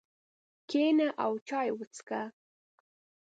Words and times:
کښېنه 0.69 1.07
او 1.23 1.31
چای 1.47 1.69
وڅښه. 1.77 2.21